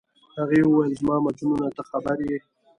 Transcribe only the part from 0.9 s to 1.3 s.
زما